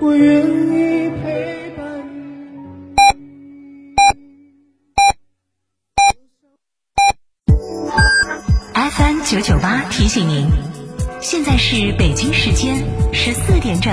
[0.00, 2.28] 我愿意陪伴你。
[8.74, 10.48] FM 九九八提醒您，
[11.20, 12.76] 现在是北京时间
[13.12, 13.92] 十四点整。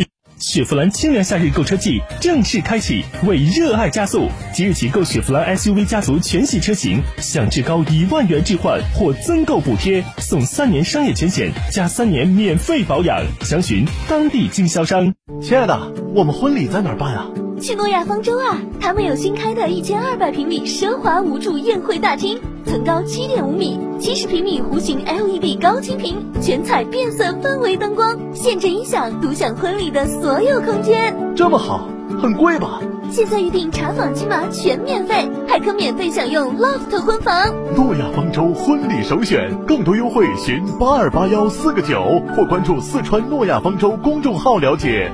[0.41, 4.27] 雪佛兰清凉夏日购车季正式开启，为热爱加速！
[4.51, 13.23] 即日起购雪佛兰 SUV 家族全系车型，享至高一万元置换或增购补贴，送三年商业全险加三年免费保养。
[13.41, 15.13] 详询当地经销商。
[15.39, 17.27] 亲爱的，我们婚礼在哪儿办啊？
[17.61, 18.59] 去诺亚方舟啊！
[18.79, 31.15] 他们有新开的一千二百平米奢华无柱宴会大厅，层高七点五米，七十平米弧形 LED 高清屏，全彩变色氛围灯光，现阵音响，独享婚礼的所有空间。
[31.35, 31.87] 这么好，
[32.19, 32.81] 很贵吧？
[33.11, 37.53] 现在预定查房金麻全免费，还可免费享用 loft 婚房。
[37.75, 45.11] 诺亚方舟婚礼首选，更多优惠寻八二八幺四个九，或关注四川诺亚方舟公众号了解。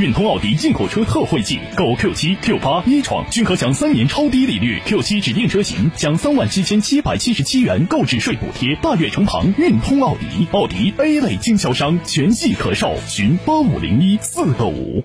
[0.00, 8.74] 运通奥迪进口车特惠季，购 Q 七、Q 八、一创均可享三年超低利率，Q 七指定车型享三万七千七百七十七元购置税补贴。
[8.76, 15.04] 大悦城旁运通奥迪，奥迪 A 类经销商，全系可售，询八五零一四个五。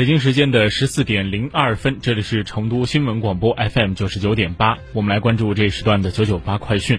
[0.00, 6.98] 北京时间的十四点零二分，这里是成都新闻广播 FM 九十九点八，我们来关注这时段的九九八快讯。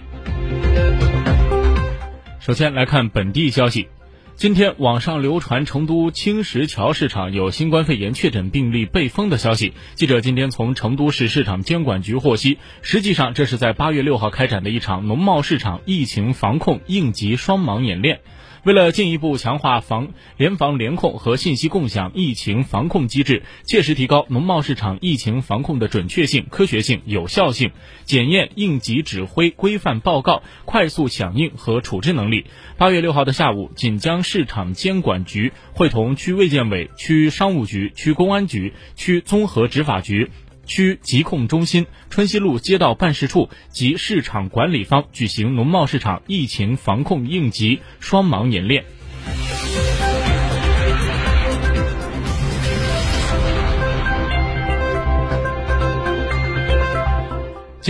[2.39, 3.87] 首先来看本地消息，
[4.35, 9.73] 今天网上流传成都青石桥市场有新冠肺炎确诊病例被封的消息。
[9.95, 18.19] 记者今天从成都市市场监管局获悉，实际上这是在八月六号开展的一场农贸市场疫情防控应急双盲演练。
[18.63, 27.71] 为了进一步强化防联防联控和信息共享疫情防控机制，切实提高农贸市场疫情防控的准确性、科学性、有效性，
[28.03, 32.45] 检验应急指挥、规范报告、快速响应和处置能力，
[32.77, 40.29] 八月六号的下午，锦江市场监管局会同区卫健委、区商务局、区公安局、区综合执法局。
[40.71, 48.85] 区疾控中心、春熙路街道办事处及市场管理方举行农贸市场疫情防控应急双盲演练。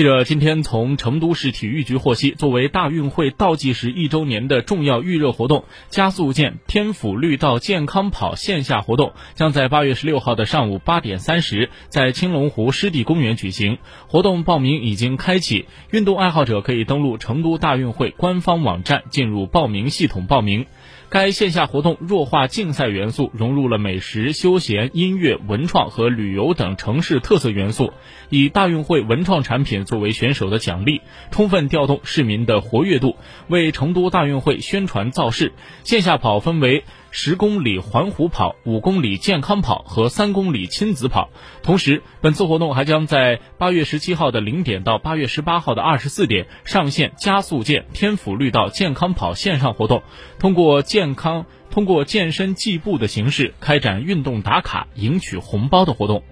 [0.02, 13.78] 记者今天从成都市体育局获悉，作为大运会倒计时一周年的重要预热活动，加速健天府绿道健康跑线下活动将在八月十六号的上午八点三十在青龙湖湿地公园举行。
[14.08, 20.66] 活动报名已经开启，运动爱好者可以登录成都大运会官方网站进入报名系统报名。
[21.12, 27.92] 该线下活动弱化竞赛元素，融入了美食、休闲、音乐、文创和旅游等城市特色元素，
[28.30, 33.18] 以大运会文创产品作为选手的奖励，充分调动市民的活跃度，
[33.50, 35.52] 为成都大运会宣传造势。
[35.84, 36.86] 线下跑分为。
[37.14, 41.30] 十公里环湖跑、五公里健康跑和三公里亲子跑。
[41.62, 50.04] 同时，本次活动还将在八月十七号的零点到八月十八号的二十四点上线加速健天府绿道健康跑线上活动。
[50.40, 56.24] 通过健康通过健身计步的形式开展运动打卡、赢取红包的活动。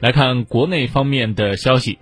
[0.00, 1.98] 来看国内方面的消息。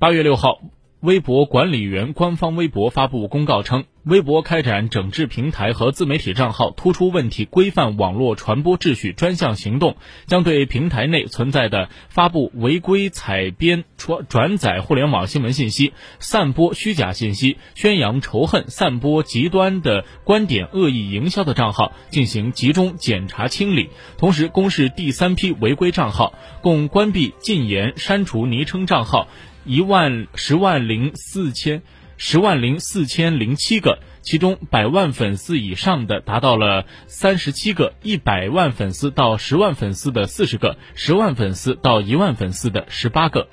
[0.00, 0.60] 八月六号。
[1.00, 9.96] 微博管理员官方微博发布公告称，微博开展整治平台和自媒体账号突出问题、规范网络传播秩序专项行动，
[10.26, 29.28] 将对平台内存在的发布违规采编、转转载互联网新闻信息、散播虚假信息、宣扬仇恨、散播极端的观点、恶意营销的账号进行集中检查清理，同时公示第三批违规账号，共关闭、禁言、删除昵称账号。
[29.68, 31.82] 一万十万零四千
[32.16, 43.46] 十万零四千零七个，其中百万粉丝以上的达到了三十七个，一百万粉丝到十万粉丝的四十个，十万粉丝到一万粉丝的十八个。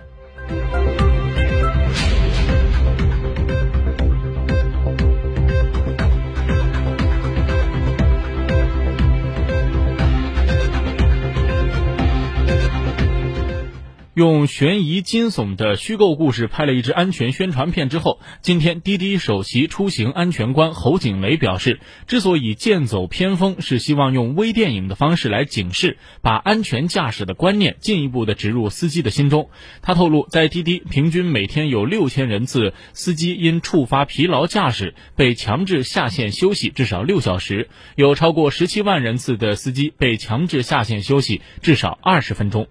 [14.16, 29.50] 用悬疑惊悚的虚构故事拍了一支安全宣传片之后，今天滴滴首席出行安全官侯景雷表示，之所以剑走偏锋，是希望用微电影的方式来警示，把安全驾驶的观念进一步的植入司机的心中。
[29.82, 42.70] 他透露，在滴滴平均每天有六千人次司机因触发疲劳驾驶被强制下线休息至少六小时，有超过十七万人次的司机被强制下线休息至少二十分钟。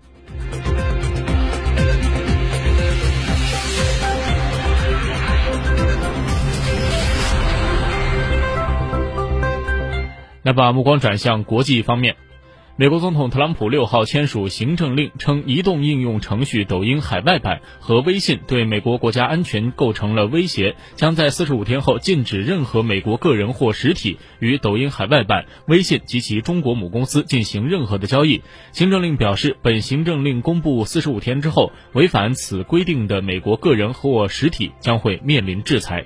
[10.45, 12.17] 来把目光转向国际方面，
[12.77, 28.43] 美国总统特朗普六号签署行政令，称移动应用程序抖音海外版和微信对美国国家安全构成了威胁，将在四十五天后禁止任何美国个人或实体与抖音海外版、微信及其中国母公司进行任何的交易。
[28.73, 36.05] 行政令表示，本行政令公布四十五天之后，违反此规定的美国个人或实体将会面临制裁。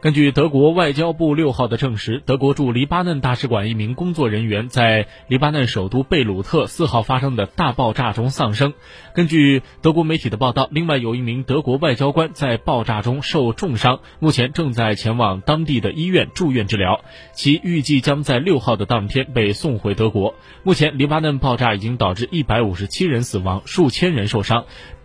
[0.00, 8.72] 根据德国外交部六号的证实，德国驻黎巴嫩大使馆一名工作人员在黎巴嫩首都贝鲁特四号发生的大爆炸中丧生。
[9.14, 17.04] 根据德国媒体的报道，另外有一名德国外交官在爆炸中受重伤，目前正在前往当地的医院住院治疗，
[17.34, 20.34] 其预计将在六号的当天被送回德国。
[20.62, 24.64] 目前，黎巴嫩爆炸已经导致一百五十七人死亡，数千人受伤。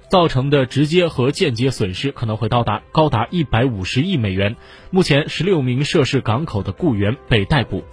[0.10, 4.56] 造成的直接和间接损失可能会到达高达一百五十亿美元。
[4.92, 7.84] 目前，十六名涉事港口的雇员被逮捕。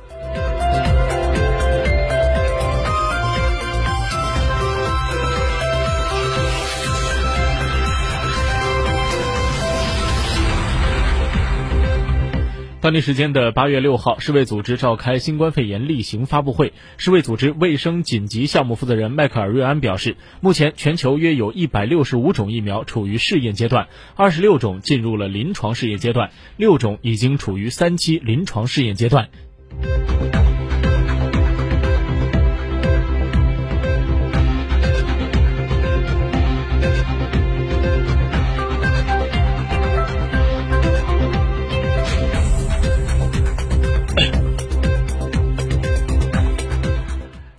[12.83, 16.73] 当地时间的八月六号，世卫组织召开新冠肺炎例行发布会。
[16.97, 23.87] 世卫组织卫生紧急项目负责人迈克尔·瑞安表示，目前全球约有一百六十五种疫苗处于试验阶段，
[24.17, 29.29] 二十六种进入了临床试验阶段，六种已经处于三期临床试验阶段。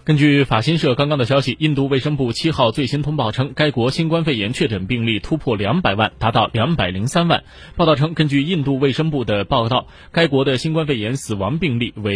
[0.05, 7.45] 根据法新社刚刚的消息，印度卫生部七号最新通报称，该国新冠肺炎确诊病例突破两百万，达到两百零三万。
[7.77, 12.12] 报道称，根据印度卫生部的报道，该国的新冠肺炎死亡病例为。